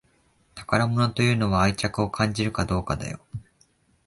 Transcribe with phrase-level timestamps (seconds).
[0.55, 3.19] 宝物というのは愛着を感じるかどうかだよ